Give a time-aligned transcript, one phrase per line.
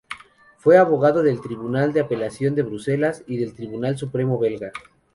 [0.57, 4.71] Fue abogado del Tribunal de Apelación de Bruselas y del Tribunal Supremo belga.